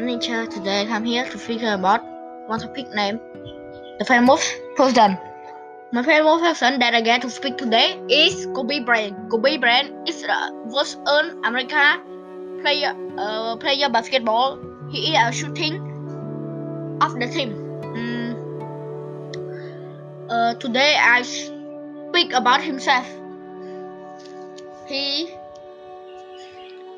teacher. 0.00 0.46
Today 0.46 0.86
I'm 0.88 1.04
here 1.04 1.24
to 1.28 1.38
figure 1.38 1.74
about 1.74 2.02
one 2.46 2.60
topic 2.60 2.88
named 2.94 3.20
the 3.98 4.04
famous 4.04 4.42
person. 4.76 5.18
My 5.92 6.02
famous 6.02 6.40
person 6.40 6.78
that 6.80 6.94
I 6.94 7.00
get 7.02 7.22
to 7.22 7.30
speak 7.30 7.58
today 7.58 8.00
is 8.08 8.46
Kobe 8.54 8.80
Bryant. 8.80 9.30
Kobe 9.30 9.58
Bryant 9.58 10.08
is 10.08 10.22
the 10.22 10.70
first 10.72 10.98
earned 11.06 11.44
American 11.44 12.62
player 12.62 12.94
uh, 13.18 13.56
player 13.56 13.88
basketball. 13.90 14.58
He 14.90 15.12
is 15.12 15.18
a 15.18 15.32
shooting 15.32 15.76
of 17.00 17.18
the 17.20 17.28
team. 17.28 17.52
Mm. 17.96 18.32
Uh, 20.30 20.54
today 20.54 20.96
I 20.98 21.22
speak 21.22 22.32
about 22.32 22.62
himself. 22.62 23.06
He 24.86 25.34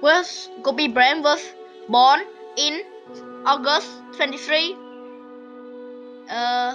was 0.00 0.48
Kobe 0.62 0.88
Bryant 0.88 1.24
was 1.24 1.42
born 1.88 2.20
in 2.56 2.82
August 3.44 3.90
23, 4.16 4.74
uh, 6.30 6.74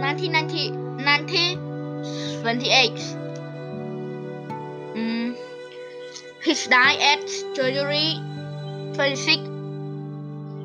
1990, 0.00 0.70
1928. 0.70 2.92
Mm, 4.96 5.36
his 6.42 6.66
died 6.66 6.98
at 7.00 7.28
January 7.54 8.18
26, 8.94 9.42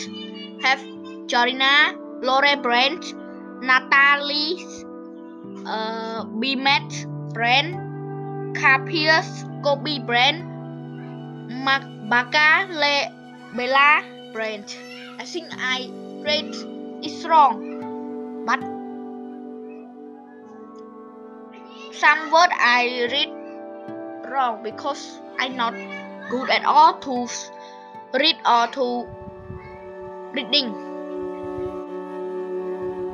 have 0.63 0.81
Jorina, 1.31 1.95
Lore 2.21 2.57
Brent, 2.61 3.15
Natalie, 3.63 4.59
uh, 5.65 6.25
Bimet 6.25 7.07
Brent, 7.33 7.79
Capius, 8.57 9.45
Kobe 9.63 10.01
Brent, 10.01 10.43
Baka, 12.11 12.67
Le, 12.71 13.09
Bella 13.55 14.03
Brent. 14.33 14.77
I 15.19 15.25
think 15.25 15.47
I 15.57 15.89
read 16.27 16.51
is 17.05 17.25
wrong, 17.25 18.43
but 18.45 18.59
some 21.95 22.33
word 22.33 22.51
I 22.51 23.07
read 23.13 23.31
wrong 24.29 24.63
because 24.65 25.21
I'm 25.39 25.57
not 25.57 25.75
good 26.31 26.51
at 26.51 26.65
all 26.65 26.99
to 26.99 27.29
read 28.15 28.37
or 28.47 28.67
to 28.69 29.07
reading. 30.33 30.73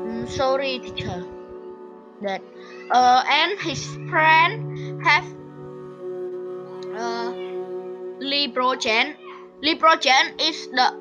Mm, 0.07 0.29
sorry, 0.29 0.79
teacher. 0.81 1.25
That 2.23 2.43
uh, 2.91 3.23
and 3.31 3.61
his 3.61 3.85
friend 4.11 5.05
have 5.05 5.25
uh, 6.97 7.33
LeBron. 8.21 9.15
LeBron 9.63 10.41
is 10.41 10.67
the 10.69 10.93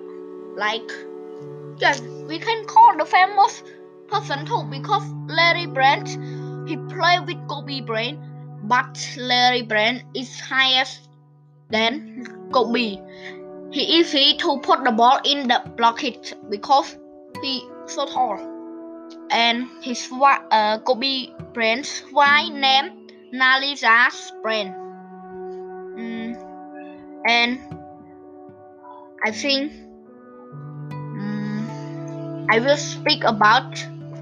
like 0.56 0.92
yes, 1.80 2.02
we 2.28 2.40
can 2.40 2.66
call 2.66 2.98
the 2.98 3.06
famous 3.06 3.64
person 4.08 4.46
too 4.46 4.64
because 4.70 5.04
Larry 5.28 5.66
Brand 5.66 6.08
he 6.68 6.78
played 6.78 7.26
with 7.26 7.48
Kobe 7.48 7.82
Bryant, 7.82 8.20
but 8.64 8.98
Larry 9.18 9.62
Brand 9.62 10.04
is 10.14 10.40
highest 10.40 11.10
than 11.70 12.50
Kobe. 12.52 12.98
He 13.72 13.82
easy 13.82 14.38
to 14.38 14.60
put 14.60 14.84
the 14.84 14.92
ball 14.92 15.20
in 15.26 15.48
the 15.48 15.62
bucket 15.78 16.34
because 16.50 16.98
he 17.42 17.68
so 17.86 18.06
tall. 18.06 18.40
And 19.30 19.68
his 19.82 20.10
uh, 20.12 20.80
Kobe 20.80 21.28
Bryant's 21.54 22.04
wife 22.12 22.52
named 22.52 23.12
Nalisa 23.34 24.10
Brand. 24.42 24.74
Mm, 25.98 26.36
and 27.28 27.60
I 29.24 29.32
think 29.32 29.74
mm, 30.92 32.46
I 32.50 32.60
will 32.60 32.78
speak 32.78 33.24
about 33.24 33.78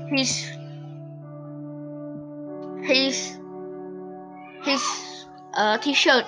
his 0.10 0.50
his 2.84 3.38
his 4.64 4.84
uh, 5.54 5.78
t-shirt 5.78 6.26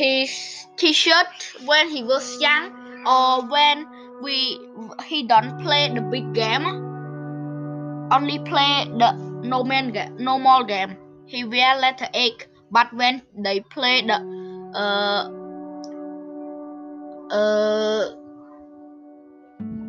his 0.00 0.66
t-shirt 0.76 1.40
when 1.66 1.88
he 1.90 2.02
was 2.02 2.40
young 2.40 2.68
or 3.06 3.42
when 3.54 3.86
we 4.22 4.36
he 5.04 5.26
don't 5.32 5.58
play 5.62 5.82
the 5.94 6.00
big 6.00 6.32
game. 6.32 6.66
Only 8.16 8.38
play 8.50 8.72
the 9.02 9.12
normal 9.52 9.90
game 9.90 10.16
normal 10.28 10.64
game. 10.64 10.96
He 11.26 11.44
wear 11.44 11.76
letter 11.78 12.08
egg 12.14 12.46
but 12.70 12.92
when 12.94 13.20
they 13.46 13.60
play 13.74 13.96
the 14.12 14.18
uh 14.84 15.22
uh 17.40 18.04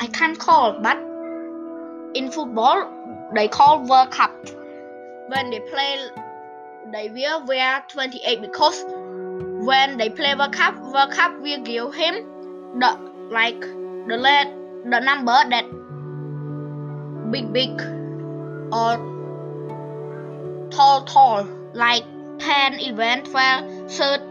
I 0.02 0.08
can't 0.08 0.38
call 0.48 0.74
but 0.88 0.98
in 2.20 2.32
football 2.32 2.84
they 3.34 3.48
call 3.48 3.88
World 3.88 4.12
Cup. 4.12 4.36
When 5.30 5.52
they 5.52 5.62
play 5.72 5.94
they 6.92 7.10
will 7.10 7.46
wear 7.46 7.82
28 7.88 8.42
because 8.42 8.84
when 9.62 9.98
they 9.98 10.10
play 10.10 10.34
World 10.36 10.54
Cup, 10.54 10.76
World 10.82 11.12
Cup 11.12 11.40
will 11.40 11.62
give 11.64 11.94
him 11.94 12.16
the 12.80 12.98
like 13.30 13.60
the 13.62 14.18
the 14.90 15.00
number 15.00 15.38
that 15.50 15.66
big 17.32 17.54
big 17.54 17.82
or 18.74 18.98
tall 20.72 21.04
tall 21.06 21.48
like 21.74 22.04
10 22.40 22.80
11 22.80 23.26
12 23.26 23.92
13 23.92 24.28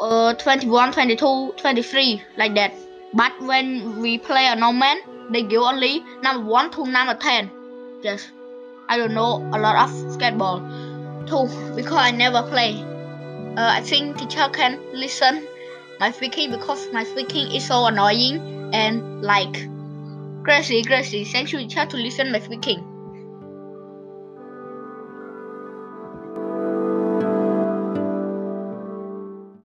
uh, 0.00 0.34
21 0.34 0.92
22 0.92 1.52
23 1.56 2.22
like 2.36 2.54
that. 2.54 2.72
But 3.14 3.32
when 3.42 4.00
we 4.00 4.18
play 4.18 4.46
a 4.46 4.56
normal 4.56 4.96
they 5.30 5.42
give 5.42 5.60
only 5.60 6.02
number 6.22 6.48
1 6.50 6.70
to 6.72 6.86
number 6.86 7.14
10 7.14 7.50
yes. 8.02 8.30
I 8.88 8.96
don't 8.96 9.14
know 9.14 9.36
a 9.52 9.58
lot 9.58 9.76
of 9.76 9.90
skateball 10.16 10.60
too 11.28 11.46
because 11.76 11.96
i 11.96 12.10
never 12.10 12.42
play 12.42 12.91
uh, 13.56 13.68
I 13.78 13.80
think 13.82 14.18
teacher 14.18 14.48
can 14.48 14.80
listen 14.92 15.46
my 16.00 16.10
speaking 16.10 16.50
because 16.50 16.88
my 16.92 17.04
speaking 17.04 17.52
is 17.52 17.66
so 17.66 17.86
annoying 17.86 18.70
and 18.74 19.22
like 19.22 19.68
crazy 20.44 20.82
crazy. 20.82 21.24
Thank 21.24 21.52
you 21.52 21.58
teacher 21.60 21.86
to 21.86 21.96
listen 21.96 22.32
my 22.32 22.40
speaking. 22.40 22.91